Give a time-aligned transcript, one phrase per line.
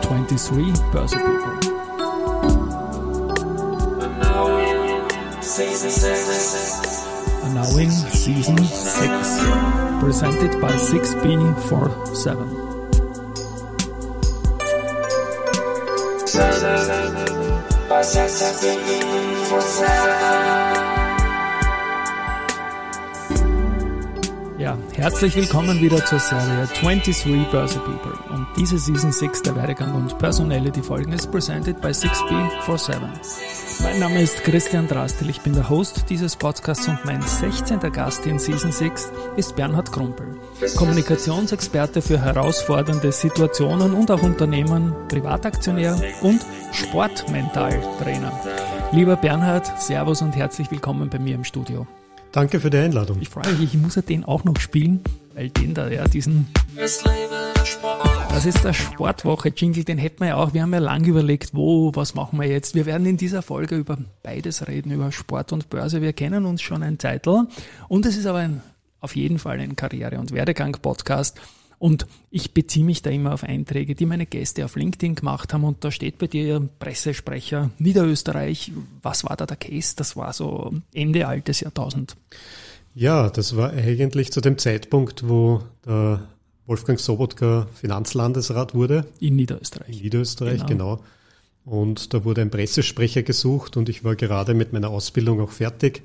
[0.00, 1.74] 23 Börse People.
[7.44, 9.40] Annouing Season 6,
[10.00, 12.64] presented by 6B47.
[16.34, 16.50] Ja,
[24.96, 28.12] herzlich willkommen wieder zur Serie 23 Börse People.
[28.32, 32.96] Und diese Season 6 der Werdegang und Personality Folgen ist presented by 6B47.
[33.82, 37.80] Mein Name ist Christian Drastil, ich bin der Host dieses Podcasts und mein 16.
[37.92, 40.38] Gast in Season 6 ist Bernhard Krumpel.
[40.76, 46.40] Kommunikationsexperte für herausfordernde Situationen und auch Unternehmen, Privataktionär und
[46.72, 48.32] Sportmentaltrainer.
[48.92, 51.86] Lieber Bernhard, Servus und herzlich willkommen bei mir im Studio.
[52.34, 53.18] Danke für die Einladung.
[53.20, 56.48] Ich freue mich, ich muss ja den auch noch spielen, weil den da, ja, diesen.
[56.74, 60.52] Das ist der Sportwoche-Jingle, den hätten wir ja auch.
[60.52, 62.74] Wir haben ja lange überlegt, wo, was machen wir jetzt.
[62.74, 66.02] Wir werden in dieser Folge über beides reden, über Sport und Börse.
[66.02, 67.46] Wir kennen uns schon ein Zeitl.
[67.86, 68.62] Und es ist aber ein,
[68.98, 71.40] auf jeden Fall ein Karriere- und Werdegang-Podcast.
[71.84, 75.64] Und ich beziehe mich da immer auf Einträge, die meine Gäste auf LinkedIn gemacht haben.
[75.64, 78.72] Und da steht bei dir Pressesprecher Niederösterreich.
[79.02, 79.92] Was war da der Case?
[79.94, 82.16] Das war so Ende altes Jahrtausend.
[82.94, 86.26] Ja, das war eigentlich zu dem Zeitpunkt, wo der
[86.64, 89.04] Wolfgang Sobotka Finanzlandesrat wurde.
[89.20, 89.98] In Niederösterreich.
[89.98, 90.96] In Niederösterreich, genau.
[90.96, 91.04] genau.
[91.66, 96.00] Und da wurde ein Pressesprecher gesucht und ich war gerade mit meiner Ausbildung auch fertig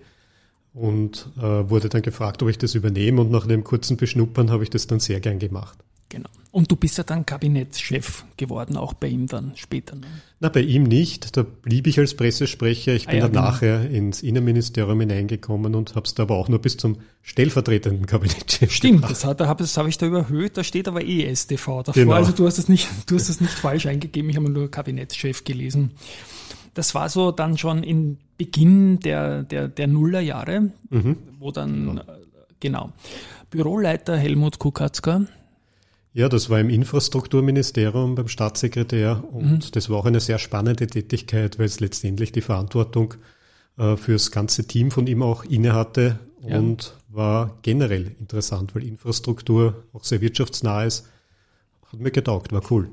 [0.73, 4.63] und äh, wurde dann gefragt, ob ich das übernehme und nach einem kurzen Beschnuppern habe
[4.63, 5.77] ich das dann sehr gern gemacht.
[6.09, 6.29] Genau.
[6.51, 9.95] Und du bist ja dann Kabinettschef geworden, auch bei ihm dann später.
[9.95, 10.07] Ne?
[10.39, 11.37] Na, bei ihm nicht.
[11.37, 12.95] Da blieb ich als Pressesprecher.
[12.95, 13.43] Ich bin ah, ja, dann genau.
[13.43, 18.71] nachher ins Innenministerium hineingekommen und habe es da aber auch nur bis zum stellvertretenden Kabinettschef
[18.71, 19.11] Stimmt, gebracht.
[19.11, 20.57] das, hat, das habe ich da überhöht.
[20.57, 21.93] Da steht aber ESTV davor.
[21.93, 22.13] Genau.
[22.13, 24.31] Also du hast es nicht, du hast es nicht falsch eingegeben.
[24.31, 25.91] Ich habe nur Kabinettschef gelesen.
[26.73, 31.17] Das war so dann schon in Beginn der, der, der Nullerjahre, mhm.
[31.39, 32.03] wo dann, äh,
[32.59, 32.91] genau,
[33.49, 35.25] Büroleiter Helmut Kukatzka.
[36.13, 39.71] Ja, das war im Infrastrukturministerium beim Staatssekretär und mhm.
[39.71, 43.15] das war auch eine sehr spannende Tätigkeit, weil es letztendlich die Verantwortung
[43.77, 46.57] äh, fürs ganze Team von ihm auch inne hatte ja.
[46.57, 51.07] und war generell interessant, weil Infrastruktur auch sehr wirtschaftsnah ist.
[51.91, 52.89] Hat mir getaugt, war cool.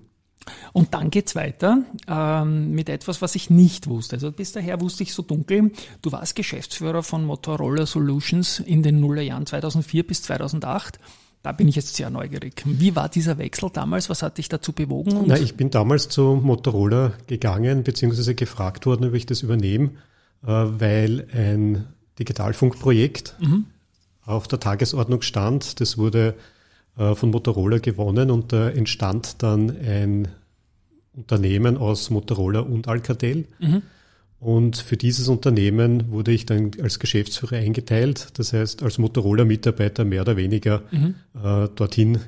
[0.72, 4.16] Und dann geht's weiter ähm, mit etwas, was ich nicht wusste.
[4.16, 9.00] Also bis daher wusste ich so dunkel, du warst Geschäftsführer von Motorola Solutions in den
[9.00, 10.98] Nullerjahren 2004 bis 2008.
[11.42, 12.62] Da bin ich jetzt sehr neugierig.
[12.64, 14.10] Wie war dieser Wechsel damals?
[14.10, 15.24] Was hat dich dazu bewogen?
[15.26, 19.90] Na, ich bin damals zu Motorola gegangen, beziehungsweise gefragt worden, ob ich das übernehme,
[20.42, 21.86] äh, weil ein
[22.18, 23.66] Digitalfunkprojekt mhm.
[24.24, 25.80] auf der Tagesordnung stand.
[25.80, 26.34] Das wurde
[26.96, 30.28] von Motorola gewonnen und da entstand dann ein
[31.14, 33.44] Unternehmen aus Motorola und Alcatel.
[33.58, 33.82] Mhm.
[34.38, 40.22] Und für dieses Unternehmen wurde ich dann als Geschäftsführer eingeteilt, das heißt als Motorola-Mitarbeiter mehr
[40.22, 41.14] oder weniger mhm.
[41.34, 42.20] äh, dorthin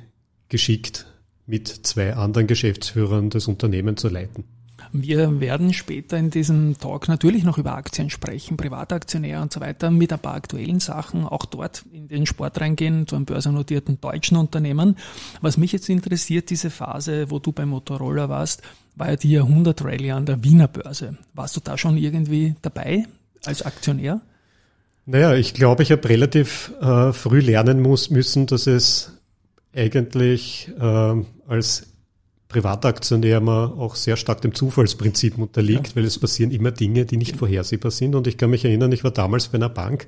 [0.49, 1.05] geschickt,
[1.45, 4.43] mit zwei anderen Geschäftsführern das Unternehmen zu leiten.
[4.91, 9.91] Wir werden später in diesem Talk natürlich noch über Aktien sprechen, Privataktionäre und so weiter,
[9.91, 14.37] mit ein paar aktuellen Sachen, auch dort in den Sport reingehen, zu einem börsennotierten deutschen
[14.37, 14.97] Unternehmen.
[15.41, 18.61] Was mich jetzt interessiert, diese Phase, wo du bei Motorola warst,
[18.95, 21.17] war ja die Jahrhundert-Rallye an der Wiener Börse.
[21.33, 23.05] Warst du da schon irgendwie dabei
[23.45, 24.21] als Aktionär?
[25.05, 29.13] Naja, ich glaube, ich habe relativ äh, früh lernen muss, müssen, dass es
[29.73, 31.88] eigentlich äh, als
[32.49, 35.95] Privataktionär man auch sehr stark dem Zufallsprinzip unterliegt, ja.
[35.95, 38.15] weil es passieren immer Dinge, die nicht vorhersehbar sind.
[38.15, 40.07] Und ich kann mich erinnern, ich war damals bei einer Bank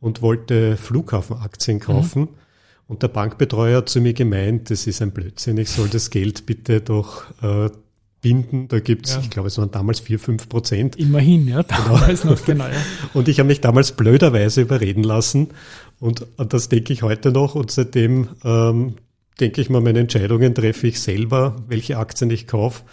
[0.00, 2.22] und wollte Flughafenaktien kaufen.
[2.22, 2.28] Mhm.
[2.88, 6.46] Und der Bankbetreuer hat zu mir gemeint, das ist ein Blödsinn, ich soll das Geld
[6.46, 7.70] bitte doch äh,
[8.22, 8.68] binden.
[8.68, 9.20] Da gibt's, ja.
[9.20, 10.96] ich glaube, es waren damals vier fünf Prozent.
[10.96, 11.82] Immerhin, ja, genau.
[11.84, 12.32] damals genau.
[12.32, 12.64] noch, genau.
[12.64, 12.82] Ja.
[13.12, 15.48] Und ich habe mich damals blöderweise überreden lassen.
[16.00, 17.54] Und das denke ich heute noch.
[17.54, 18.94] Und seitdem ähm,
[19.40, 22.84] denke ich mal, meine Entscheidungen treffe ich selber, welche Aktien ich kaufe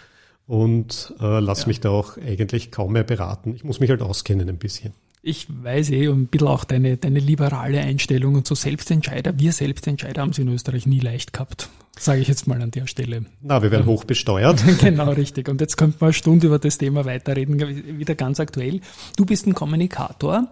[0.48, 1.68] und äh, lasse ja.
[1.68, 3.56] mich da auch eigentlich kaum mehr beraten.
[3.56, 4.94] Ich muss mich halt auskennen ein bisschen.
[5.24, 9.38] Ich weiß eh und ein bisschen auch deine, deine liberale Einstellung und so Selbstentscheider.
[9.38, 12.88] Wir Selbstentscheider haben sie in Österreich nie leicht gehabt, sage ich jetzt mal an der
[12.88, 13.26] Stelle.
[13.40, 14.64] Na, wir werden hoch besteuert.
[14.80, 15.48] genau, richtig.
[15.48, 17.60] Und jetzt könnte man eine Stunde über das Thema weiterreden,
[18.00, 18.82] wieder ganz aktuell.
[19.16, 20.52] Du bist ein Kommunikator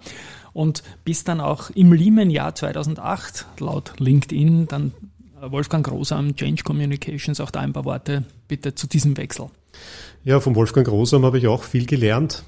[0.54, 4.94] und bist dann auch im Lehman-Jahr 2008 laut LinkedIn dann
[5.42, 9.48] Wolfgang Großam, Change Communications, auch da ein paar Worte bitte zu diesem Wechsel.
[10.24, 12.44] Ja, vom Wolfgang Großam habe ich auch viel gelernt.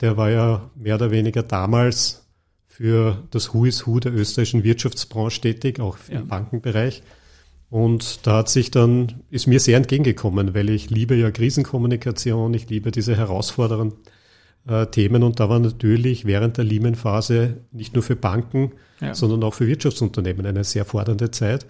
[0.00, 2.26] Der war ja mehr oder weniger damals
[2.66, 6.22] für das Who is Who der österreichischen Wirtschaftsbranche tätig, auch im ja.
[6.22, 7.02] Bankenbereich.
[7.68, 12.68] Und da hat sich dann, ist mir sehr entgegengekommen, weil ich liebe ja Krisenkommunikation, ich
[12.68, 13.98] liebe diese herausfordernden
[14.66, 19.14] äh, Themen und da war natürlich während der Lehman-Phase nicht nur für Banken, ja.
[19.14, 21.66] sondern auch für Wirtschaftsunternehmen eine sehr fordernde Zeit.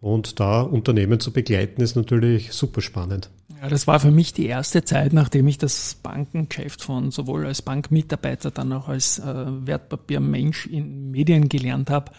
[0.00, 3.30] Und da Unternehmen zu begleiten, ist natürlich super spannend.
[3.60, 7.60] Ja, das war für mich die erste Zeit, nachdem ich das Bankengeschäft von sowohl als
[7.60, 12.12] Bankmitarbeiter, dann auch als äh, Wertpapiermensch in Medien gelernt habe.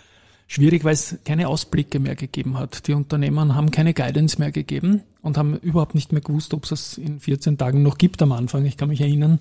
[0.45, 2.87] Schwierig, weil es keine Ausblicke mehr gegeben hat.
[2.87, 6.71] Die Unternehmen haben keine Guidance mehr gegeben und haben überhaupt nicht mehr gewusst, ob es
[6.71, 8.65] es in 14 Tagen noch gibt am Anfang.
[8.65, 9.39] Ich kann mich erinnern,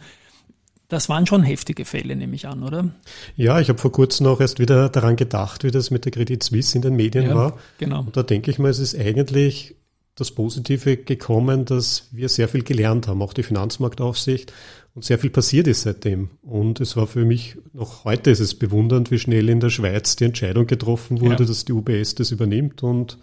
[0.91, 2.91] das waren schon heftige Fälle, nehme ich an, oder?
[3.37, 6.43] Ja, ich habe vor kurzem auch erst wieder daran gedacht, wie das mit der Credit
[6.43, 7.59] Suisse in den Medien ja, war.
[7.79, 8.01] Genau.
[8.01, 9.77] Und da denke ich mal, es ist eigentlich
[10.17, 14.53] das Positive gekommen, dass wir sehr viel gelernt haben, auch die Finanzmarktaufsicht
[14.95, 16.31] und sehr viel passiert ist seitdem.
[16.43, 20.17] Und es war für mich, noch heute ist es bewundernd, wie schnell in der Schweiz
[20.17, 21.49] die Entscheidung getroffen wurde, ja.
[21.49, 22.83] dass die UBS das übernimmt.
[22.83, 23.17] Und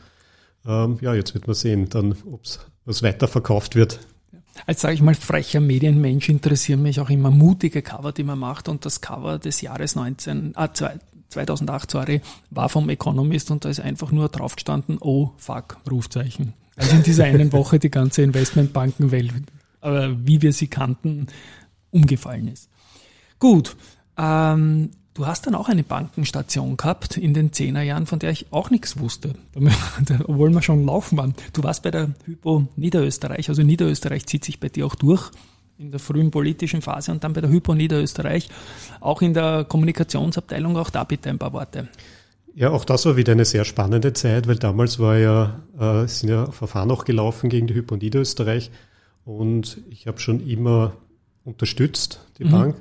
[0.66, 4.00] ähm, ja, jetzt wird man sehen, dann, ob es was weiterverkauft wird
[4.66, 8.70] als sage ich mal frecher Medienmensch interessieren mich auch immer mutige Cover, die man macht
[8.70, 10.70] und das Cover des Jahres 19, ah,
[11.30, 16.54] 2008 sorry, war vom Economist und da ist einfach nur drauf gestanden, oh fuck, Rufzeichen.
[16.76, 19.34] Also in dieser einen Woche die ganze Investmentbankenwelt,
[19.82, 21.28] äh, wie wir sie kannten,
[21.92, 22.70] umgefallen ist.
[23.40, 23.76] Gut,
[24.18, 28.70] ähm, Du hast dann auch eine Bankenstation gehabt in den Zehnerjahren, von der ich auch
[28.70, 29.34] nichts wusste,
[30.28, 31.34] obwohl wir schon laufen waren.
[31.54, 35.32] Du warst bei der Hypo Niederösterreich, also Niederösterreich zieht sich bei dir auch durch
[35.80, 38.48] in der frühen politischen Phase und dann bei der Hypo Niederösterreich,
[39.00, 41.88] auch in der Kommunikationsabteilung, auch da bitte ein paar Worte.
[42.54, 46.30] Ja, auch das war wieder eine sehr spannende Zeit, weil damals war ja, äh, sind
[46.30, 48.70] ja Verfahren auch gelaufen gegen die Hypo Niederösterreich
[49.26, 50.94] und ich habe schon immer
[51.44, 52.52] unterstützt, die mhm.
[52.52, 52.76] Bank.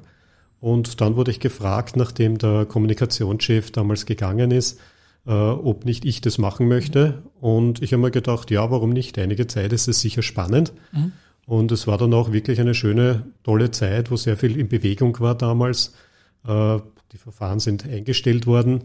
[0.60, 4.80] Und dann wurde ich gefragt, nachdem der Kommunikationschef damals gegangen ist,
[5.26, 7.22] äh, ob nicht ich das machen möchte.
[7.40, 9.18] Und ich habe mir gedacht, ja, warum nicht?
[9.18, 10.72] Einige Zeit ist es sicher spannend.
[10.92, 11.12] Mhm.
[11.46, 15.18] Und es war dann auch wirklich eine schöne, tolle Zeit, wo sehr viel in Bewegung
[15.20, 15.94] war damals.
[16.46, 16.78] Äh,
[17.12, 18.84] die Verfahren sind eingestellt worden,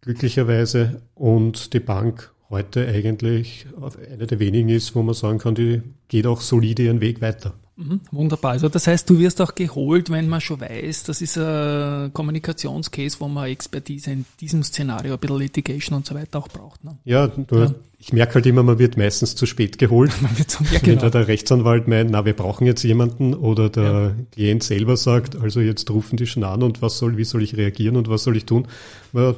[0.00, 1.02] glücklicherweise.
[1.14, 3.66] Und die Bank heute eigentlich
[4.10, 7.54] eine der wenigen ist, wo man sagen kann, die geht auch solide ihren Weg weiter.
[7.78, 8.52] Mhm, wunderbar.
[8.52, 13.20] Also das heißt, du wirst auch geholt, wenn man schon weiß, das ist ein Kommunikationscase,
[13.20, 16.82] wo man Expertise in diesem Szenario, ein bisschen Litigation und so weiter auch braucht.
[16.84, 16.96] Ne?
[17.04, 20.10] Ja, du, ja, ich merke halt immer, man wird meistens zu spät geholt.
[20.48, 20.86] so, ja, genau.
[20.86, 24.14] Wenn da der Rechtsanwalt meint, na, wir brauchen jetzt jemanden oder der ja.
[24.32, 27.58] Klient selber sagt, also jetzt rufen die schon an und was soll, wie soll ich
[27.58, 28.68] reagieren und was soll ich tun?
[29.12, 29.34] Man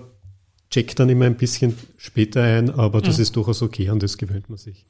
[0.70, 3.22] check dann immer ein bisschen später ein, aber das mhm.
[3.22, 4.84] ist durchaus okay und das gewöhnt man sich.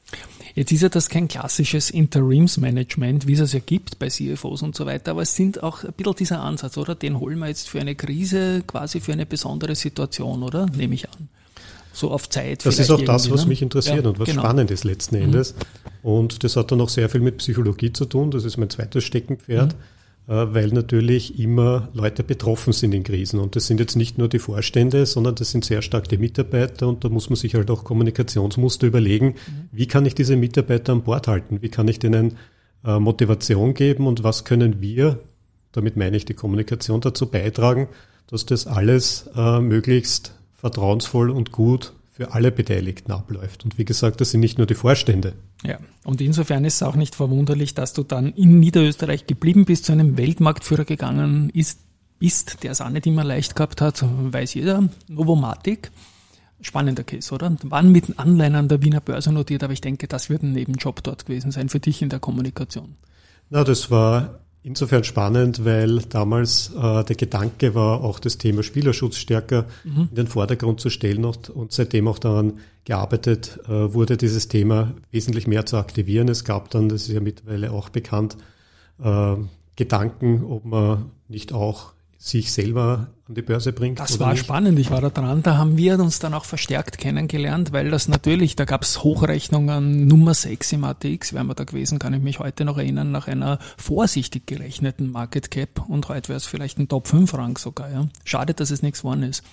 [0.54, 4.74] Jetzt ist ja das kein klassisches Interimsmanagement, wie es es ja gibt bei CFOs und
[4.74, 6.94] so weiter, aber es sind auch ein bisschen dieser Ansatz, oder?
[6.94, 10.66] Den holen wir jetzt für eine Krise, quasi für eine besondere Situation, oder?
[10.66, 11.28] Nehme ich an.
[11.92, 12.64] So auf Zeit.
[12.64, 13.48] Das ist auch das, was ne?
[13.48, 14.42] mich interessiert ja, und was genau.
[14.42, 15.24] spannend ist letzten mhm.
[15.24, 15.54] Endes.
[15.54, 16.08] Mhm.
[16.08, 18.30] Und das hat dann auch sehr viel mit Psychologie zu tun.
[18.30, 19.74] Das ist mein zweites Steckenpferd.
[19.74, 19.97] Mhm
[20.34, 23.40] weil natürlich immer Leute betroffen sind in Krisen.
[23.40, 26.86] Und das sind jetzt nicht nur die Vorstände, sondern das sind sehr stark die Mitarbeiter
[26.86, 29.68] und da muss man sich halt auch Kommunikationsmuster überlegen, mhm.
[29.72, 32.36] wie kann ich diese Mitarbeiter an Bord halten, wie kann ich denen
[32.84, 35.18] äh, Motivation geben und was können wir,
[35.72, 37.88] damit meine ich die Kommunikation dazu beitragen,
[38.26, 43.62] dass das alles äh, möglichst vertrauensvoll und gut für alle Beteiligten abläuft.
[43.62, 45.34] Und wie gesagt, das sind nicht nur die Vorstände.
[45.62, 49.84] Ja, und insofern ist es auch nicht verwunderlich, dass du dann in Niederösterreich geblieben bist,
[49.84, 51.78] zu einem Weltmarktführer gegangen ist,
[52.18, 55.92] bist, der es auch nicht immer leicht gehabt hat, weiß jeder, Novomatic.
[56.60, 57.56] Spannender Case, oder?
[57.62, 61.04] Waren mit Anleihen an der Wiener Börse notiert, aber ich denke, das wird ein Nebenjob
[61.04, 62.96] dort gewesen sein für dich in der Kommunikation.
[63.48, 69.16] Na, das war insofern spannend, weil damals äh, der Gedanke war, auch das Thema Spielerschutz
[69.16, 70.08] stärker mhm.
[70.10, 74.92] in den Vordergrund zu stellen und, und seitdem auch daran gearbeitet äh, wurde, dieses Thema
[75.10, 76.28] wesentlich mehr zu aktivieren.
[76.28, 78.36] Es gab dann, das ist ja mittlerweile auch bekannt,
[79.02, 79.36] äh,
[79.76, 84.00] Gedanken, ob man nicht auch sich selber an die Börse bringt.
[84.00, 84.44] Das war nicht?
[84.44, 85.42] spannend, ich war da dran.
[85.44, 90.08] Da haben wir uns dann auch verstärkt kennengelernt, weil das natürlich, da gab es Hochrechnungen
[90.08, 93.28] Nummer 6 im ATX, wären wir da gewesen, kann ich mich heute noch erinnern, nach
[93.28, 97.90] einer vorsichtig gerechneten Market Cap und heute wäre es vielleicht ein Top 5 Rang sogar.
[97.90, 98.08] Ja.
[98.24, 99.44] Schade, dass es nichts geworden ist.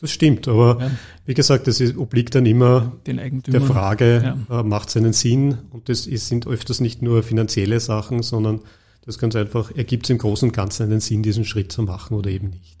[0.00, 0.90] Das stimmt, aber ja.
[1.24, 4.60] wie gesagt, das ist, obliegt dann immer der Frage, ja.
[4.60, 5.58] äh, macht es einen Sinn?
[5.70, 8.60] Und das ist, sind öfters nicht nur finanzielle Sachen, sondern
[9.06, 12.16] das ganz einfach, ergibt es im Großen und Ganzen einen Sinn, diesen Schritt zu machen
[12.16, 12.76] oder eben nicht.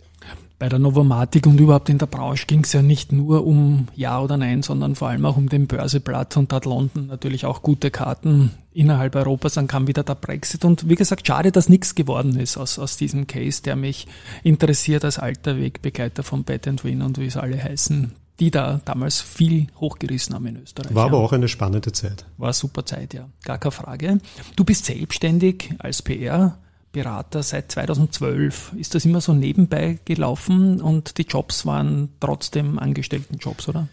[0.58, 4.22] Bei der Novomatic und überhaupt in der Branche ging es ja nicht nur um Ja
[4.22, 7.62] oder Nein, sondern vor allem auch um den Börseplatz und da hat London natürlich auch
[7.62, 9.54] gute Karten innerhalb Europas.
[9.54, 12.96] Dann kam wieder der Brexit und wie gesagt, schade, dass nichts geworden ist aus, aus
[12.96, 14.06] diesem Case, der mich
[14.44, 18.12] interessiert als alter Wegbegleiter von Bet Win und wie es alle heißen.
[18.40, 20.94] Die da damals viel hochgerissen haben in Österreich.
[20.94, 22.26] War aber auch eine spannende Zeit.
[22.36, 23.28] War eine super Zeit, ja.
[23.44, 24.18] Gar keine Frage.
[24.56, 26.58] Du bist selbstständig als PR.
[26.92, 28.72] Berater seit 2012.
[28.78, 33.88] Ist das immer so nebenbei gelaufen und die Jobs waren trotzdem Angestelltenjobs, oder?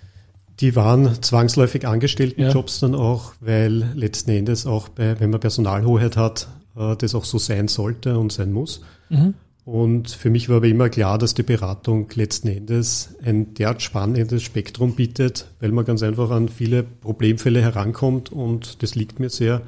[0.61, 2.87] Die waren zwangsläufig Angestelltenjobs ja.
[2.87, 6.47] dann auch, weil letzten Endes auch bei, wenn man Personalhoheit hat,
[6.77, 8.81] äh, das auch so sein sollte und sein muss.
[9.09, 9.33] Mhm.
[9.65, 14.43] Und für mich war aber immer klar, dass die Beratung letzten Endes ein derart spannendes
[14.43, 19.61] Spektrum bietet, weil man ganz einfach an viele Problemfälle herankommt und das liegt mir sehr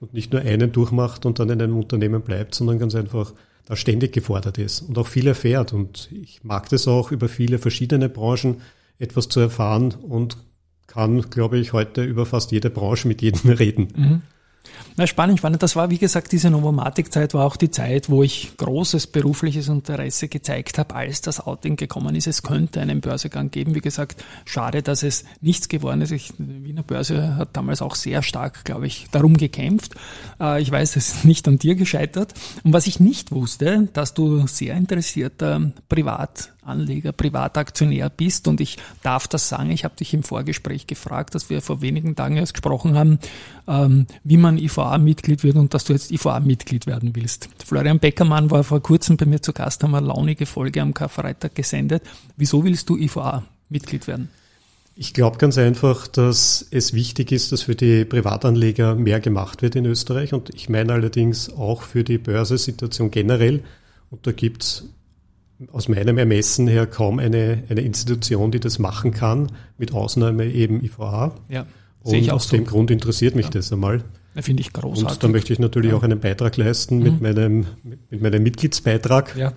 [0.00, 3.34] und nicht nur einen durchmacht und dann in einem Unternehmen bleibt, sondern ganz einfach
[3.66, 5.72] da ständig gefordert ist und auch viel erfährt.
[5.74, 8.62] Und ich mag das auch über viele verschiedene Branchen
[8.98, 10.38] etwas zu erfahren und
[10.86, 13.88] kann, glaube ich, heute über fast jede Branche mit jedem reden.
[13.94, 14.22] Mhm.
[14.96, 15.62] Na, spannend, spannend.
[15.62, 20.28] Das war, wie gesagt, diese Novomatic-Zeit war auch die Zeit, wo ich großes berufliches Interesse
[20.28, 22.26] gezeigt habe, als das Outing gekommen ist.
[22.26, 23.74] Es könnte einen Börsegang geben.
[23.74, 26.10] Wie gesagt, schade, dass es nichts geworden ist.
[26.10, 29.94] Ich, die Wiener Börse hat damals auch sehr stark, glaube ich, darum gekämpft.
[30.40, 32.34] Äh, ich weiß, es ist nicht an dir gescheitert.
[32.62, 38.48] Und was ich nicht wusste, dass du sehr interessierter Privat Anleger, Privataktionär bist.
[38.48, 42.16] Und ich darf das sagen, ich habe dich im Vorgespräch gefragt, dass wir vor wenigen
[42.16, 43.18] Tagen erst gesprochen haben,
[43.66, 47.48] ähm, wie man IVA-Mitglied wird und dass du jetzt IVA-Mitglied werden willst.
[47.64, 51.54] Florian Beckermann war vor kurzem bei mir zu Gast, haben eine launige Folge am Karfreitag
[51.54, 52.02] gesendet.
[52.36, 54.28] Wieso willst du IVA-Mitglied werden?
[54.94, 59.74] Ich glaube ganz einfach, dass es wichtig ist, dass für die Privatanleger mehr gemacht wird
[59.74, 60.34] in Österreich.
[60.34, 63.62] Und ich meine allerdings auch für die Börsesituation generell.
[64.10, 64.84] Und da gibt es
[65.70, 70.82] aus meinem Ermessen her kaum eine, eine Institution, die das machen kann, mit Ausnahme eben
[70.82, 71.34] IVA.
[71.48, 71.66] Ja,
[72.02, 72.56] und aus so.
[72.56, 73.52] dem Grund interessiert mich ja.
[73.52, 74.02] das einmal.
[74.40, 75.16] Finde ich großartig.
[75.16, 75.96] Und da möchte ich natürlich ja.
[75.96, 77.02] auch einen Beitrag leisten mhm.
[77.02, 77.66] mit, meinem,
[78.10, 79.36] mit meinem Mitgliedsbeitrag.
[79.36, 79.52] Ja.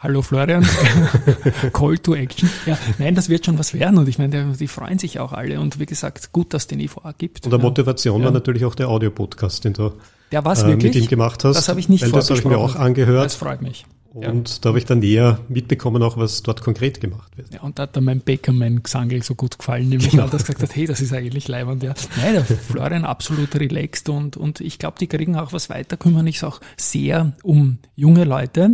[0.00, 0.64] Hallo Florian,
[1.72, 2.48] Call to Action.
[2.66, 5.58] Ja, nein, das wird schon was werden und ich meine, die freuen sich auch alle
[5.58, 7.44] und wie gesagt, gut, dass es den IVA gibt.
[7.44, 8.26] Und der Motivation ja.
[8.26, 9.94] war natürlich auch der Audiopodcast, den du
[10.30, 11.56] der was, äh, mit ihm gemacht hast.
[11.56, 13.24] Das habe ich nicht weil Das habe ich mir auch angehört.
[13.24, 13.86] Das freut mich.
[14.14, 14.56] Und ja.
[14.62, 17.52] da habe ich dann näher mitbekommen, auch was dort konkret gemacht wird.
[17.52, 20.26] Ja, und da hat dann mein Bäcker, mein Gesangel so gut gefallen, nämlich genau.
[20.26, 21.94] dass gesagt hat, hey, das ist eigentlich leibend, ja.
[22.16, 26.26] Nein, der Florian absolut relaxed und, und ich glaube, die kriegen auch was weiter, kümmern
[26.26, 28.72] sich auch sehr um junge Leute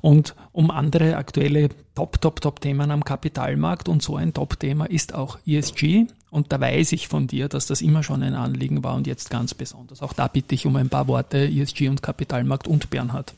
[0.00, 3.88] und um andere aktuelle Top, Top, Top-Themen am Kapitalmarkt.
[3.88, 6.06] Und so ein Top-Thema ist auch ESG.
[6.30, 9.30] Und da weiß ich von dir, dass das immer schon ein Anliegen war und jetzt
[9.30, 10.02] ganz besonders.
[10.02, 13.34] Auch da bitte ich um ein paar Worte ESG und Kapitalmarkt und Bernhard.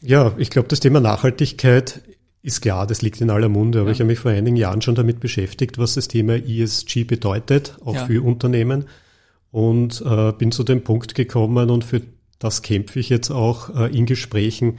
[0.00, 2.02] Ja, ich glaube, das Thema Nachhaltigkeit
[2.42, 3.94] ist klar, das liegt in aller Munde, aber ja.
[3.94, 7.94] ich habe mich vor einigen Jahren schon damit beschäftigt, was das Thema ESG bedeutet, auch
[7.94, 8.06] ja.
[8.06, 8.84] für Unternehmen.
[9.50, 12.02] Und äh, bin zu dem Punkt gekommen und für
[12.38, 14.78] das kämpfe ich jetzt auch äh, in Gesprächen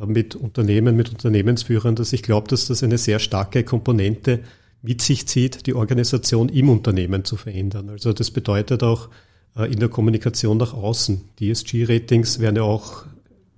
[0.00, 4.40] äh, mit Unternehmen, mit Unternehmensführern, dass ich glaube, dass das eine sehr starke Komponente
[4.82, 7.88] mit sich zieht, die Organisation im Unternehmen zu verändern.
[7.88, 9.08] Also das bedeutet auch
[9.56, 11.22] äh, in der Kommunikation nach außen.
[11.38, 13.04] Die ESG-Ratings werden ja auch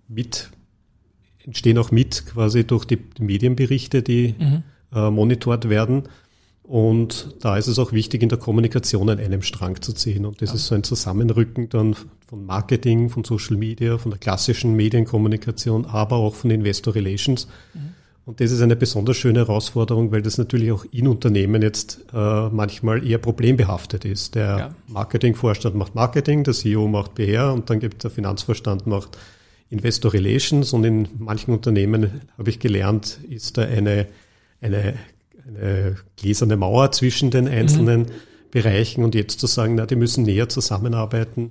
[0.09, 0.51] mit
[1.47, 4.63] entstehen auch mit quasi durch die Medienberichte, die mhm.
[4.95, 6.05] äh, monitort werden.
[6.63, 10.25] Und da ist es auch wichtig, in der Kommunikation an einem Strang zu ziehen.
[10.25, 10.55] Und das ja.
[10.57, 11.95] ist so ein Zusammenrücken dann
[12.27, 17.49] von Marketing, von Social Media, von der klassischen Medienkommunikation, aber auch von Investor Relations.
[17.75, 17.95] Mhm.
[18.27, 22.49] Und das ist eine besonders schöne Herausforderung, weil das natürlich auch in Unternehmen jetzt äh,
[22.49, 24.35] manchmal eher problembehaftet ist.
[24.35, 24.75] Der ja.
[24.89, 29.19] Marketingvorstand macht Marketing, der CEO macht PR und dann gibt der Finanzvorstand macht
[29.75, 34.07] Investor Relations und in manchen Unternehmen habe ich gelernt, ist da eine,
[34.61, 34.95] eine,
[35.47, 38.11] eine gläserne Mauer zwischen den einzelnen mhm.
[38.51, 41.51] Bereichen und jetzt zu sagen, na, die müssen näher zusammenarbeiten,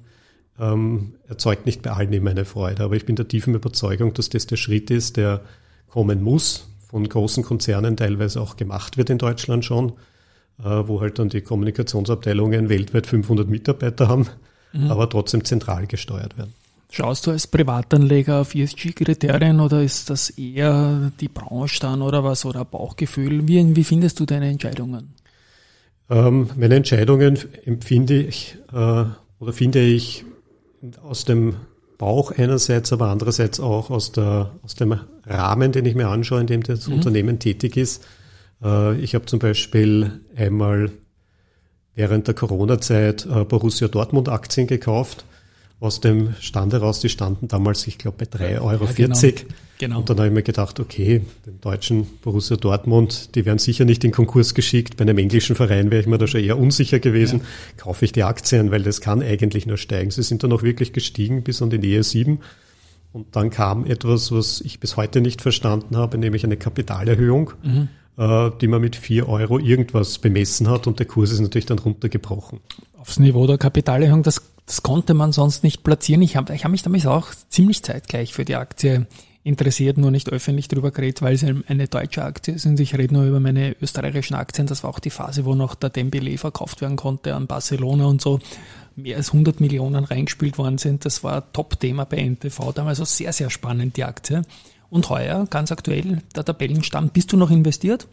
[0.57, 2.83] ähm, erzeugt nicht bei allen immer eine Freude.
[2.83, 5.41] Aber ich bin der tiefen Überzeugung, dass das der Schritt ist, der
[5.87, 9.93] kommen muss, von großen Konzernen teilweise auch gemacht wird in Deutschland schon,
[10.59, 14.27] äh, wo halt dann die Kommunikationsabteilungen weltweit 500 Mitarbeiter haben,
[14.71, 14.89] mhm.
[14.89, 16.53] aber trotzdem zentral gesteuert werden.
[16.95, 22.45] Schaust du als Privatanleger auf ESG-Kriterien oder ist das eher die Branche dann oder was
[22.45, 23.47] oder Bauchgefühl?
[23.47, 25.15] Wie, wie findest du deine Entscheidungen?
[26.07, 30.23] Ähm, meine Entscheidungen empfinde ich äh, oder finde ich
[31.01, 31.55] aus dem
[31.97, 36.47] Bauch einerseits, aber andererseits auch aus, der, aus dem Rahmen, den ich mir anschaue, in
[36.47, 36.93] dem das mhm.
[36.93, 38.05] Unternehmen tätig ist.
[38.63, 40.91] Äh, ich habe zum Beispiel einmal
[41.95, 45.25] während der Corona-Zeit äh, Borussia Dortmund Aktien gekauft
[45.83, 48.85] aus dem Stand heraus, die standen damals, ich glaube, bei 3,40 Euro.
[48.85, 49.17] Ja, genau.
[49.77, 49.99] genau.
[49.99, 54.03] Und dann habe ich mir gedacht, okay, den deutschen Borussia Dortmund, die werden sicher nicht
[54.05, 54.95] in Konkurs geschickt.
[54.95, 57.39] Bei einem englischen Verein wäre ich mir da schon eher unsicher gewesen.
[57.39, 57.83] Ja.
[57.83, 60.09] Kaufe ich die Aktien, weil das kann eigentlich nur steigen.
[60.09, 62.39] Sie sind dann auch wirklich gestiegen bis an die Nähe 7.
[63.11, 67.51] Und dann kam etwas, was ich bis heute nicht verstanden habe, nämlich eine Kapitalerhöhung.
[67.61, 67.89] Mhm.
[68.17, 71.79] äh, die man mit vier Euro irgendwas bemessen hat und der Kurs ist natürlich dann
[71.79, 72.59] runtergebrochen.
[73.03, 76.21] Aufs Niveau der Kapitalerhöhung, das, das konnte man sonst nicht platzieren.
[76.21, 79.07] Ich habe ich hab mich damals auch ziemlich zeitgleich für die Aktie
[79.43, 83.25] interessiert, nur nicht öffentlich darüber geredet, weil es eine deutsche Aktie ist ich rede nur
[83.25, 84.67] über meine österreichischen Aktien.
[84.67, 88.21] Das war auch die Phase, wo noch der Dembele verkauft werden konnte an Barcelona und
[88.21, 88.39] so.
[88.95, 91.03] Mehr als 100 Millionen reingespielt worden sind.
[91.03, 93.01] Das war Top-Thema bei NTV damals.
[93.01, 94.43] Also sehr, sehr spannend, die Aktie.
[94.89, 97.11] Und heuer, ganz aktuell, der Tabellenstand.
[97.11, 98.07] Bist du noch investiert?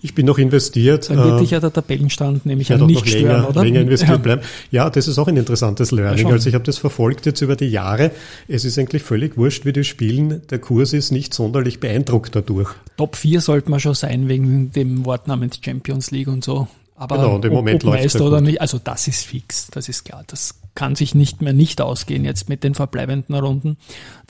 [0.00, 1.08] Ich bin noch investiert.
[1.10, 3.64] Dann wird äh, dich ja der Tabellenstand nämlich ja nicht stören, länger, oder?
[3.64, 4.16] länger investiert ja.
[4.18, 4.42] bleiben.
[4.70, 6.26] Ja, das ist auch ein interessantes Learning.
[6.26, 8.10] Ja, also ich habe das verfolgt jetzt über die Jahre.
[8.48, 10.42] Es ist eigentlich völlig wurscht, wie die spielen.
[10.50, 12.70] Der Kurs ist nicht sonderlich beeindruckt dadurch.
[12.96, 16.68] Top 4 sollte man schon sein wegen dem Wort namens Champions League und so.
[16.96, 20.04] Aber genau, und im Moment ob läuft oder nicht, also das ist fix, das ist
[20.04, 20.22] klar.
[20.26, 23.76] Das kann sich nicht mehr nicht ausgehen jetzt mit den verbleibenden Runden.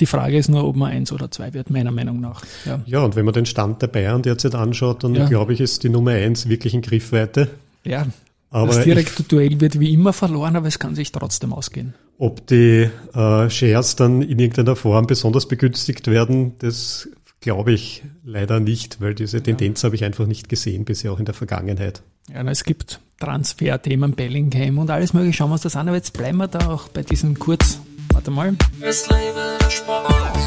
[0.00, 2.42] Die Frage ist nur, ob man eins oder zwei wird, meiner Meinung nach.
[2.64, 5.26] Ja, ja und wenn man den Stand der Bayern derzeit anschaut, dann ja.
[5.26, 7.48] glaube ich, ist die Nummer eins wirklich in Griffweite.
[7.84, 8.06] Ja,
[8.50, 11.94] aber das direkte Duell wird wie immer verloren, aber es kann sich trotzdem ausgehen.
[12.18, 17.08] Ob die äh, Shares dann in irgendeiner Form besonders begünstigt werden, das
[17.40, 19.86] glaube ich leider nicht, weil diese Tendenz ja.
[19.86, 22.02] habe ich einfach nicht gesehen bisher auch in der Vergangenheit.
[22.32, 25.38] Ja, es gibt Transferthemen, Bellingham und alles mögliche.
[25.38, 27.78] Schauen wir uns das an, aber jetzt bleiben wir da auch bei diesem kurz,
[28.12, 28.56] warte mal.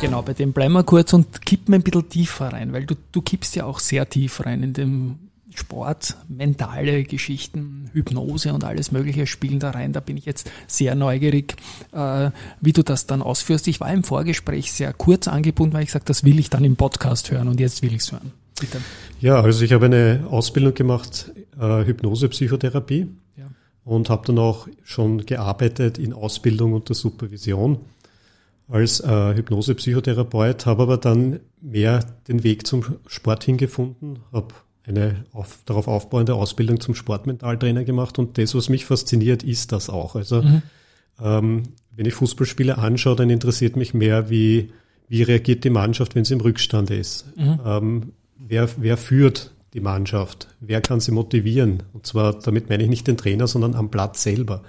[0.01, 3.21] Genau, bei dem bleiben wir kurz und kippen ein bisschen tiefer rein, weil du, du
[3.21, 5.19] kippst ja auch sehr tief rein in dem
[5.53, 9.93] Sport, mentale Geschichten, Hypnose und alles Mögliche spielen da rein.
[9.93, 11.55] Da bin ich jetzt sehr neugierig,
[11.93, 12.29] äh,
[12.59, 13.69] wie du das dann ausführst.
[13.69, 16.75] Ich war im Vorgespräch sehr kurz angebunden, weil ich gesagt das will ich dann im
[16.75, 18.33] Podcast hören und jetzt will ich es hören.
[18.59, 18.79] Bitte.
[19.19, 23.07] Ja, also ich habe eine Ausbildung gemacht, äh, Hypnose-Psychotherapie
[23.37, 23.45] ja.
[23.83, 27.79] und habe dann auch schon gearbeitet in Ausbildung und der Supervision
[28.67, 35.59] als äh, Hypnose-Psychotherapeut, habe aber dann mehr den Weg zum Sport hingefunden, habe eine auf,
[35.65, 40.15] darauf aufbauende Ausbildung zum Sportmentaltrainer gemacht und das, was mich fasziniert, ist das auch.
[40.15, 40.61] Also mhm.
[41.21, 41.63] ähm,
[41.95, 44.71] wenn ich Fußballspiele anschaue, dann interessiert mich mehr, wie,
[45.07, 47.25] wie reagiert die Mannschaft, wenn sie im Rückstand ist.
[47.37, 47.59] Mhm.
[47.65, 48.11] Ähm,
[48.47, 50.47] wer, wer führt die Mannschaft?
[50.59, 51.83] Wer kann sie motivieren?
[51.93, 54.63] Und zwar, damit meine ich nicht den Trainer, sondern am Platz selber.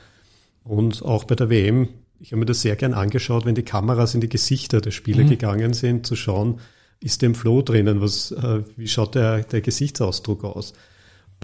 [0.65, 4.15] Und auch bei der WM, ich habe mir das sehr gern angeschaut, wenn die Kameras
[4.15, 5.31] in die Gesichter der Spieler mhm.
[5.31, 6.61] gegangen sind, zu schauen,
[7.01, 8.01] ist dem Flow drinnen?
[8.01, 10.73] Was, äh, wie schaut der, der Gesichtsausdruck aus?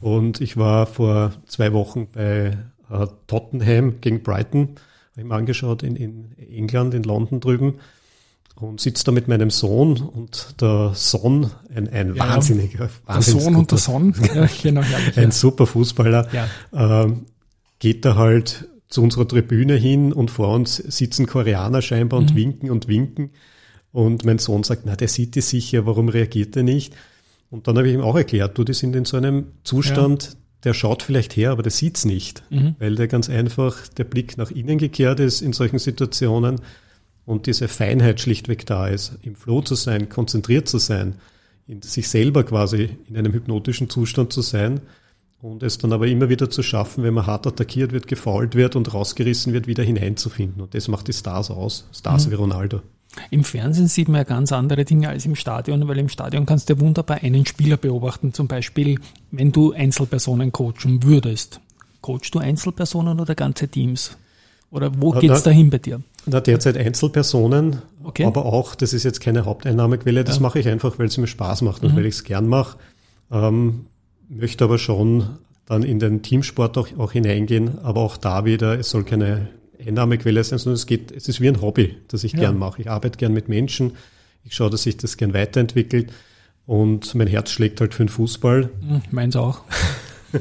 [0.01, 2.57] Und ich war vor zwei Wochen bei
[2.91, 4.77] äh, Tottenham gegen Brighton,
[5.13, 7.75] habe ich mir angeschaut in, in England, in London drüben
[8.63, 13.57] und sitze da mit meinem Sohn und der Son, ein, ein ja, wahnsinniger, der Sohn
[13.57, 15.31] und der Son, ja, genau, herrlich, ein ja.
[15.31, 16.49] super Fußballer, ja.
[17.05, 17.27] ähm,
[17.79, 22.37] geht da halt zu unserer Tribüne hin und vor uns sitzen Koreaner scheinbar und mhm.
[22.37, 23.31] winken und winken.
[23.91, 26.95] Und mein Sohn sagt, na, der sieht die sicher, warum reagiert er nicht?
[27.51, 30.31] Und dann habe ich ihm auch erklärt, du, die sind in so einem Zustand, ja.
[30.65, 32.77] der schaut vielleicht her, aber der sieht's nicht, mhm.
[32.79, 36.61] weil der ganz einfach der Blick nach innen gekehrt ist in solchen Situationen
[37.25, 41.17] und diese Feinheit schlichtweg da ist, im Flow zu sein, konzentriert zu sein,
[41.67, 44.81] in sich selber quasi in einem hypnotischen Zustand zu sein
[45.41, 48.77] und es dann aber immer wieder zu schaffen, wenn man hart attackiert wird, gefault wird
[48.77, 50.63] und rausgerissen wird, wieder hineinzufinden.
[50.63, 52.31] Und das macht die Stars aus, Stars mhm.
[52.31, 52.83] wie Ronaldo.
[53.31, 56.69] Im Fernsehen sieht man ja ganz andere Dinge als im Stadion, weil im Stadion kannst
[56.69, 58.33] du ja wunderbar einen Spieler beobachten.
[58.33, 58.99] Zum Beispiel,
[59.31, 61.61] wenn du Einzelpersonen coachen würdest.
[62.01, 64.17] Coachst du Einzelpersonen oder ganze Teams?
[64.71, 66.01] Oder wo geht's na, dahin bei dir?
[66.25, 68.25] Na, derzeit Einzelpersonen, okay.
[68.25, 70.43] aber auch, das ist jetzt keine Haupteinnahmequelle, das ja.
[70.43, 71.97] mache ich einfach, weil es mir Spaß macht und mhm.
[71.97, 72.79] weil ich es gern mache.
[73.31, 73.87] Ähm,
[74.29, 78.91] möchte aber schon dann in den Teamsport auch, auch hineingehen, aber auch da wieder, es
[78.91, 79.49] soll keine
[79.85, 82.41] Einnahmequelle sein, sondern es geht, es ist wie ein Hobby, das ich ja.
[82.41, 82.83] gern mache.
[82.83, 83.93] Ich arbeite gern mit Menschen,
[84.45, 86.13] ich schaue, dass sich das gern weiterentwickelt
[86.67, 88.71] und mein Herz schlägt halt für den Fußball.
[88.81, 89.63] Hm, meins auch.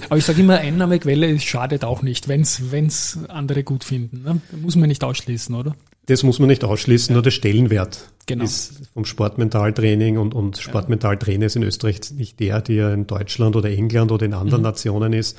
[0.09, 4.23] Aber ich sage immer, Einnahmequelle schadet auch nicht, wenn es andere gut finden.
[4.23, 4.41] Ne?
[4.61, 5.75] Muss man nicht ausschließen, oder?
[6.07, 7.15] Das muss man nicht ausschließen, ja.
[7.15, 8.43] nur der Stellenwert genau.
[8.43, 13.69] ist vom Sportmentaltraining und, und Sportmentaltrainer ist in Österreich nicht der, der in Deutschland oder
[13.69, 14.67] England oder in anderen mhm.
[14.67, 15.37] Nationen ist.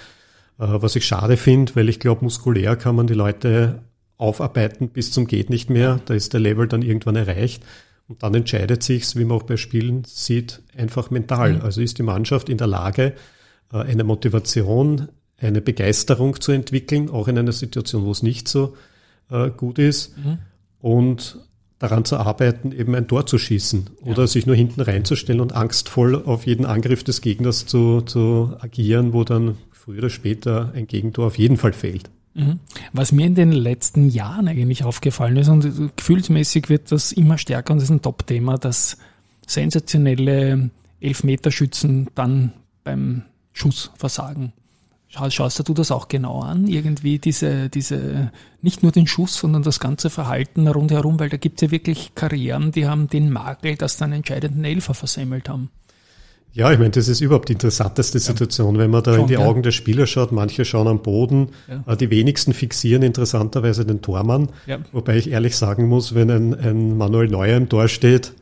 [0.58, 3.82] Äh, was ich schade finde, weil ich glaube, muskulär kann man die Leute
[4.18, 6.00] aufarbeiten bis zum geht nicht mehr.
[6.04, 7.64] Da ist der Level dann irgendwann erreicht.
[8.08, 11.54] Und dann entscheidet sich's, wie man auch bei Spielen sieht, einfach mental.
[11.54, 11.60] Mhm.
[11.62, 13.14] Also ist die Mannschaft in der Lage,
[13.78, 15.08] eine Motivation,
[15.38, 18.74] eine Begeisterung zu entwickeln, auch in einer Situation, wo es nicht so
[19.30, 20.16] äh, gut ist.
[20.18, 20.38] Mhm.
[20.80, 21.38] Und
[21.78, 24.12] daran zu arbeiten, eben ein Tor zu schießen ja.
[24.12, 29.12] oder sich nur hinten reinzustellen und angstvoll auf jeden Angriff des Gegners zu, zu agieren,
[29.12, 32.08] wo dann früher oder später ein Gegentor auf jeden Fall fehlt.
[32.34, 32.60] Mhm.
[32.92, 37.72] Was mir in den letzten Jahren eigentlich aufgefallen ist und gefühlsmäßig wird das immer stärker
[37.72, 38.96] und das ist ein Top-Thema, dass
[39.46, 42.52] sensationelle Elfmeterschützen dann
[42.84, 43.22] beim
[43.52, 44.52] Schussversagen.
[45.28, 46.66] Schaust du das auch genau an?
[46.66, 51.60] Irgendwie diese, diese, nicht nur den Schuss, sondern das ganze Verhalten rundherum, weil da gibt
[51.60, 55.68] es ja wirklich Karrieren, die haben den Makel, dass dann entscheidenden Elfer versemmelt haben.
[56.54, 59.34] Ja, ich meine, das ist überhaupt die interessanteste Situation, wenn man da Schon, in die
[59.34, 59.40] ja.
[59.40, 60.32] Augen der Spieler schaut.
[60.32, 61.92] Manche schauen am Boden, ja.
[61.92, 64.50] Äh, die wenigsten fixieren interessanterweise den Tormann.
[64.66, 64.78] Ja.
[64.92, 68.32] Wobei ich ehrlich sagen muss, wenn ein, ein Manuel Neuer im Tor steht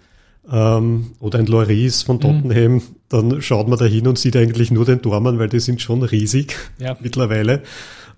[0.50, 2.20] ähm, oder ein Loris von mhm.
[2.20, 2.82] Tottenham, mhm.
[3.08, 6.02] dann schaut man da hin und sieht eigentlich nur den Tormann, weil die sind schon
[6.02, 6.56] riesig
[7.00, 7.62] mittlerweile.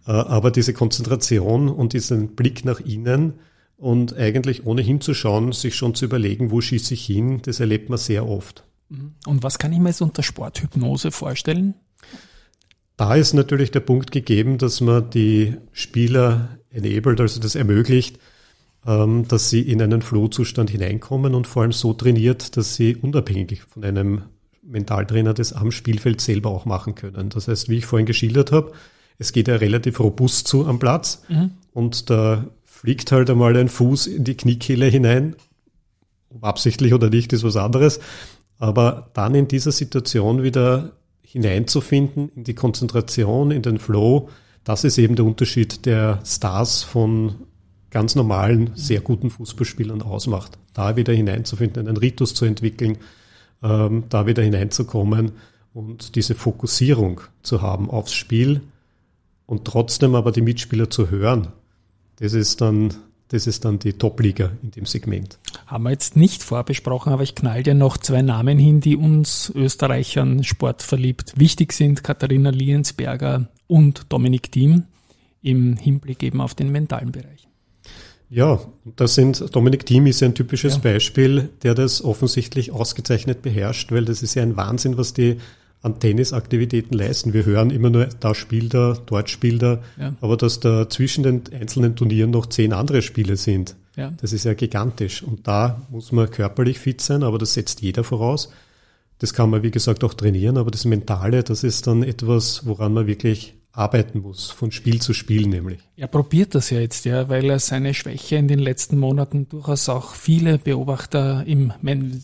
[0.06, 3.34] Äh, aber diese Konzentration und diesen Blick nach innen
[3.76, 7.98] und eigentlich ohne hinzuschauen, sich schon zu überlegen, wo schieße ich hin, das erlebt man
[7.98, 8.64] sehr oft.
[8.88, 9.12] Mhm.
[9.26, 11.74] Und was kann ich mir jetzt unter Sporthypnose vorstellen?
[12.96, 18.18] Da ist natürlich der Punkt gegeben, dass man die Spieler enabled, also das ermöglicht,
[18.84, 23.84] dass sie in einen Flow-Zustand hineinkommen und vor allem so trainiert, dass sie unabhängig von
[23.84, 24.22] einem
[24.62, 27.28] Mentaltrainer das am Spielfeld selber auch machen können.
[27.28, 28.72] Das heißt, wie ich vorhin geschildert habe,
[29.18, 31.52] es geht ja relativ robust zu am Platz mhm.
[31.72, 35.36] und da fliegt halt einmal ein Fuß in die Kniekehle hinein,
[36.30, 38.00] ob absichtlich oder nicht, ist was anderes.
[38.58, 44.28] Aber dann in dieser Situation wieder hineinzufinden, in die Konzentration, in den Flow,
[44.64, 47.34] das ist eben der Unterschied der Stars von
[47.92, 50.58] ganz normalen, sehr guten Fußballspielern ausmacht.
[50.72, 52.98] Da wieder hineinzufinden, einen Ritus zu entwickeln,
[53.62, 55.32] ähm, da wieder hineinzukommen
[55.72, 58.62] und diese Fokussierung zu haben aufs Spiel
[59.46, 61.48] und trotzdem aber die Mitspieler zu hören.
[62.16, 62.94] Das ist dann
[63.28, 65.38] das ist dann die Top-Liga in dem Segment.
[65.66, 69.50] Haben wir jetzt nicht vorbesprochen, aber ich knall dir noch zwei Namen hin, die uns
[69.54, 72.04] Österreichern sportverliebt wichtig sind.
[72.04, 74.84] Katharina Liensberger und Dominik Thiem
[75.40, 77.48] im Hinblick eben auf den mentalen Bereich.
[78.34, 78.60] Ja,
[78.96, 80.80] das sind, Dominik Thiem ist ein typisches ja.
[80.80, 85.36] Beispiel, der das offensichtlich ausgezeichnet beherrscht, weil das ist ja ein Wahnsinn, was die
[85.82, 87.34] an Tennisaktivitäten leisten.
[87.34, 90.14] Wir hören immer nur, da spielt er, dort spielt er, ja.
[90.22, 94.10] aber dass da zwischen den einzelnen Turnieren noch zehn andere Spiele sind, ja.
[94.18, 95.22] das ist ja gigantisch.
[95.22, 98.50] Und da muss man körperlich fit sein, aber das setzt jeder voraus.
[99.18, 102.94] Das kann man, wie gesagt, auch trainieren, aber das Mentale, das ist dann etwas, woran
[102.94, 105.80] man wirklich arbeiten muss, von Spiel zu Spiel nämlich.
[105.96, 109.88] Er probiert das ja jetzt, ja, weil er seine Schwäche in den letzten Monaten durchaus
[109.88, 111.72] auch viele Beobachter im,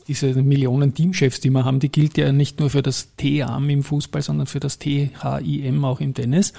[0.06, 3.82] diese Millionen Teamchefs, die wir haben, die gilt ja nicht nur für das T-Arm im
[3.82, 6.52] Fußball, sondern für das T-H-I-M auch im Tennis,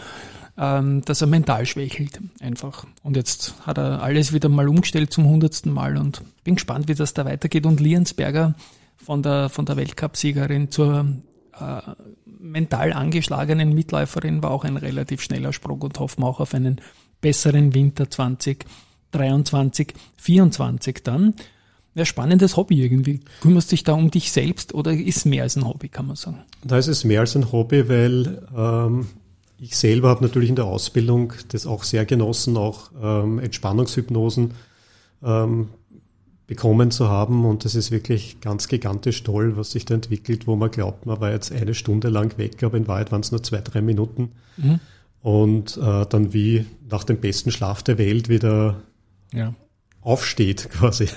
[0.58, 2.86] ähm, dass er mental schwächelt einfach.
[3.04, 6.96] Und jetzt hat er alles wieder mal umgestellt zum hundertsten Mal und bin gespannt, wie
[6.96, 7.68] das da weitergeht.
[7.68, 8.56] Und Liensberger
[8.98, 11.06] von der, von der Weltcupsiegerin zur
[11.60, 11.82] äh,
[12.26, 16.82] mental angeschlagenen Mitläuferin war auch ein relativ schneller Sprung und hoffen auch auf einen
[17.22, 21.34] besseren Winter 2023, 2024 dann.
[21.96, 23.20] Ja, spannendes Hobby irgendwie.
[23.42, 26.44] Kümmerst dich da um dich selbst oder ist mehr als ein Hobby, kann man sagen?
[26.64, 29.08] Da ist es mehr als ein Hobby, weil ähm,
[29.58, 34.54] ich selber habe natürlich in der Ausbildung das auch sehr genossen, auch ähm, Entspannungshypnosen
[35.24, 35.70] ähm,
[36.50, 37.46] bekommen zu haben.
[37.46, 41.22] Und das ist wirklich ganz gigantisch toll, was sich da entwickelt, wo man glaubt, man
[41.22, 44.32] war jetzt eine Stunde lang weg, aber in Wahrheit waren es nur zwei, drei Minuten.
[44.58, 44.80] Mhm.
[45.22, 48.82] Und äh, dann wie nach dem besten Schlaf der Welt wieder
[49.32, 49.54] ja.
[50.02, 51.08] aufsteht quasi.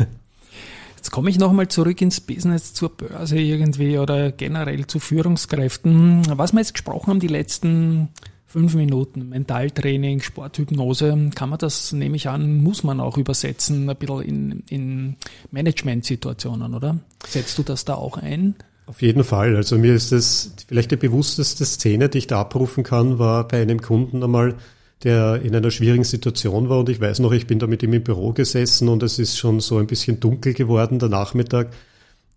[0.97, 6.23] Jetzt komme ich nochmal zurück ins Business, zur Börse irgendwie oder generell zu Führungskräften.
[6.37, 8.11] Was wir jetzt gesprochen haben, die letzten
[8.53, 13.97] fünf Minuten Mentaltraining, Sporthypnose, kann man das, nehme ich an, muss man auch übersetzen, ein
[13.97, 15.17] bisschen in, in
[15.53, 16.99] Management-Situationen, oder?
[17.27, 18.55] Setzt du das da auch ein?
[18.85, 19.57] Auf jeden Fall.
[19.57, 23.63] Also mir ist das vielleicht die bewussteste Szene, die ich da abrufen kann, war bei
[23.63, 24.57] einem Kunden einmal,
[25.03, 27.95] der in einer schwierigen Situation war und ich weiß noch, ich bin da mit ihm
[27.95, 31.71] im Büro gesessen und es ist schon so ein bisschen dunkel geworden, der Nachmittag.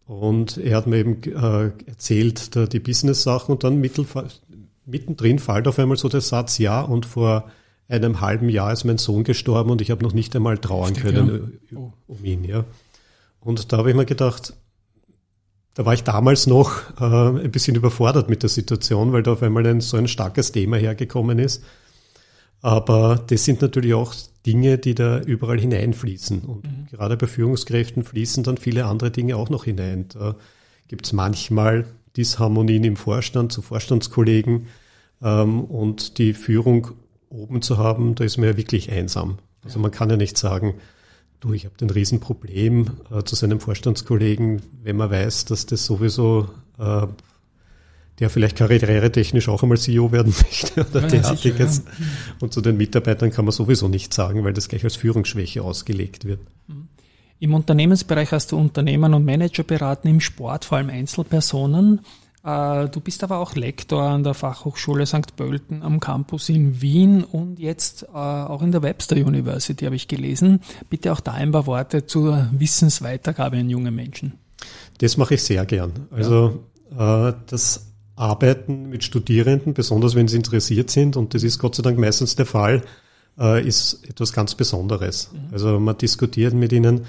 [0.07, 4.05] Und er hat mir eben äh, erzählt, da die Business-Sachen und dann mittel,
[4.85, 7.49] mittendrin fällt auf einmal so der Satz, ja, und vor
[7.87, 11.15] einem halben Jahr ist mein Sohn gestorben und ich habe noch nicht einmal trauern Stimmt,
[11.15, 11.77] können ja.
[11.77, 11.93] oh.
[12.07, 12.43] um ihn.
[12.43, 12.65] Ja.
[13.39, 14.53] Und da habe ich mir gedacht,
[15.75, 19.43] da war ich damals noch äh, ein bisschen überfordert mit der Situation, weil da auf
[19.43, 21.63] einmal ein, so ein starkes Thema hergekommen ist.
[22.61, 26.41] Aber das sind natürlich auch Dinge, die da überall hineinfließen.
[26.41, 26.87] Und mhm.
[26.89, 30.07] gerade bei Führungskräften fließen dann viele andere Dinge auch noch hinein.
[30.09, 30.35] Da
[30.87, 31.85] gibt es manchmal
[32.17, 34.67] Disharmonien im Vorstand zu Vorstandskollegen
[35.21, 36.91] ähm, und die Führung
[37.29, 39.39] oben zu haben, da ist man ja wirklich einsam.
[39.63, 40.75] Also man kann ja nicht sagen,
[41.39, 46.49] du, ich habe ein Riesenproblem äh, zu seinem Vorstandskollegen, wenn man weiß, dass das sowieso
[46.79, 47.07] äh,
[48.19, 51.77] der vielleicht karrieretechnisch auch einmal CEO werden möchte oder ja, derartiges.
[51.85, 52.05] Ja.
[52.39, 56.25] Und zu den Mitarbeitern kann man sowieso nicht sagen, weil das gleich als Führungsschwäche ausgelegt
[56.25, 56.39] wird.
[57.45, 62.01] Im Unternehmensbereich hast du Unternehmen und Manager beraten, im Sport vor allem Einzelpersonen.
[62.43, 65.35] Äh, du bist aber auch Lektor an der Fachhochschule St.
[65.35, 70.07] Pölten am Campus in Wien und jetzt äh, auch in der Webster University habe ich
[70.07, 70.61] gelesen.
[70.89, 74.39] Bitte auch da ein paar Worte zur Wissensweitergabe an junge Menschen.
[74.97, 76.07] Das mache ich sehr gern.
[76.09, 76.63] Also
[76.97, 77.33] ja.
[77.45, 81.99] das Arbeiten mit Studierenden, besonders wenn sie interessiert sind, und das ist Gott sei Dank
[81.99, 82.81] meistens der Fall,
[83.63, 85.29] ist etwas ganz Besonderes.
[85.31, 85.53] Mhm.
[85.53, 87.05] Also man diskutiert mit ihnen.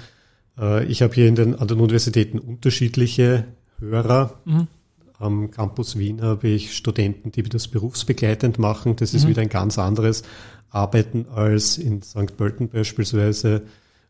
[0.87, 3.45] Ich habe hier in den, an den Universitäten unterschiedliche
[3.79, 4.39] Hörer.
[4.45, 4.67] Mhm.
[5.19, 8.95] Am Campus Wien habe ich Studenten, die das berufsbegleitend machen.
[8.95, 9.29] Das ist mhm.
[9.29, 10.23] wieder ein ganz anderes
[10.69, 12.37] Arbeiten als in St.
[12.37, 13.63] Pölten beispielsweise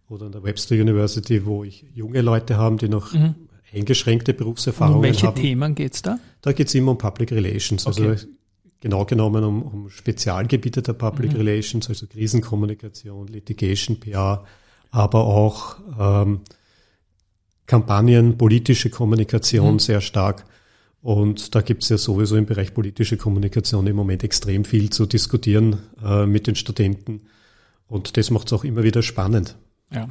[0.10, 3.36] oder an der Webster University, wo ich junge Leute habe, die noch mhm.
[3.74, 5.00] eingeschränkte Berufserfahrungen haben.
[5.00, 5.42] Um welche haben.
[5.42, 6.20] Themen geht's da?
[6.42, 7.86] Da geht's immer um Public Relations.
[7.86, 8.12] Also okay.
[8.12, 8.28] Also
[8.80, 11.38] genau genommen um, um Spezialgebiete der Public mhm.
[11.38, 14.46] Relations, also Krisenkommunikation, Litigation, PR,
[14.92, 16.42] aber auch ähm,
[17.66, 19.80] Kampagnen, politische Kommunikation mhm.
[19.80, 20.46] sehr stark.
[21.02, 25.06] Und da gibt es ja sowieso im Bereich politische Kommunikation im Moment extrem viel zu
[25.06, 27.22] diskutieren äh, mit den Studenten.
[27.88, 29.56] Und das macht es auch immer wieder spannend.
[29.92, 30.10] Ja.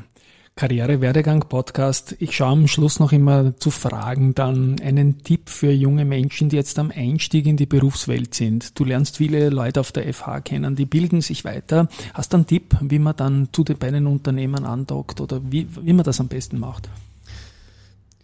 [0.58, 2.16] Karriere-Werdegang-Podcast.
[2.18, 6.56] Ich schaue am Schluss noch immer zu Fragen dann einen Tipp für junge Menschen, die
[6.56, 8.78] jetzt am Einstieg in die Berufswelt sind.
[8.78, 11.88] Du lernst viele Leute auf der FH kennen, die bilden sich weiter.
[12.14, 15.92] Hast du einen Tipp, wie man dann zu den beiden Unternehmen andockt oder wie, wie
[15.92, 16.88] man das am besten macht?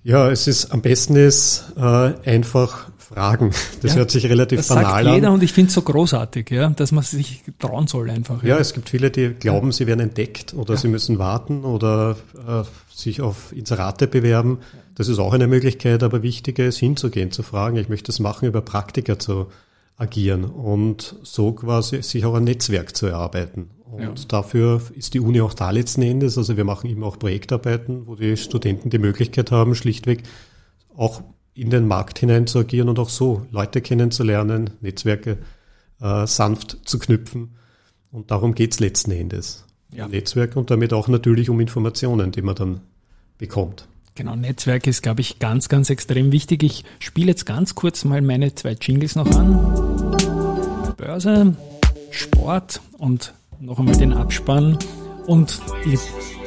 [0.03, 1.83] Ja, es ist am besten ist äh,
[2.25, 3.51] einfach fragen.
[3.83, 5.35] Das ja, hört sich relativ das banal sagt jeder an.
[5.35, 8.42] und ich finde es so großartig, ja, dass man sich trauen soll einfach.
[8.42, 10.81] Ja, ja es gibt viele, die glauben, sie werden entdeckt oder ja.
[10.81, 12.62] sie müssen warten oder äh,
[12.94, 14.59] sich auf Inserate bewerben.
[14.94, 17.77] Das ist auch eine Möglichkeit, aber wichtiger ist hinzugehen, zu fragen.
[17.77, 19.46] Ich möchte das machen, über Praktika zu
[19.96, 23.70] agieren und so quasi sich auch ein Netzwerk zu erarbeiten.
[23.90, 24.14] Und ja.
[24.27, 26.38] dafür ist die Uni auch da letzten Endes.
[26.38, 30.22] Also wir machen immer auch Projektarbeiten, wo die Studenten die Möglichkeit haben, schlichtweg
[30.96, 31.22] auch
[31.55, 35.38] in den Markt hinein zu agieren und auch so Leute kennenzulernen, Netzwerke
[36.01, 37.57] äh, sanft zu knüpfen.
[38.11, 39.65] Und darum geht's letzten Endes.
[39.93, 40.09] Ja.
[40.09, 42.81] Netzwerk und damit auch natürlich um Informationen, die man dann
[43.38, 43.87] bekommt.
[44.15, 46.62] Genau, Netzwerk ist, glaube ich, ganz, ganz extrem wichtig.
[46.62, 50.15] Ich spiele jetzt ganz kurz mal meine zwei Jingles noch an.
[50.97, 51.57] Börse,
[52.11, 54.79] Sport und noch einmal den Abspann.
[55.27, 55.99] Und die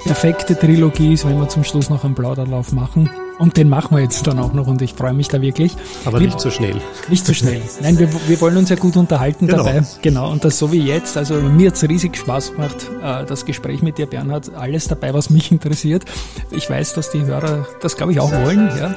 [0.04, 3.10] perfekte Trilogie ist, wenn wir zum Schluss noch einen Plauderlauf machen.
[3.38, 5.76] Und den machen wir jetzt dann auch noch und ich freue mich da wirklich.
[6.06, 6.76] Aber wir, nicht so schnell.
[7.10, 7.62] Nicht so schnell.
[7.82, 9.63] Nein, wir, wir wollen uns ja gut unterhalten genau.
[9.63, 9.84] dabei.
[10.02, 10.32] Genau.
[10.32, 11.17] Und das so wie jetzt.
[11.17, 14.56] Also mir hat es riesig Spaß gemacht, äh, das Gespräch mit dir, Bernhard.
[14.56, 16.06] Alles dabei, was mich interessiert.
[16.52, 18.69] Ich weiß, dass die Hörer das, glaube ich, auch wollen.
[18.78, 18.95] Ja.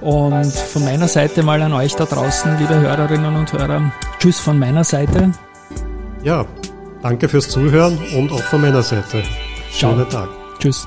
[0.00, 3.92] Und von meiner Seite mal an euch da draußen, liebe Hörerinnen und Hörer.
[4.18, 5.32] Tschüss von meiner Seite.
[6.24, 6.44] Ja,
[7.02, 9.22] danke fürs Zuhören und auch von meiner Seite.
[9.70, 10.28] Schönen Tag.
[10.58, 10.86] Tschüss.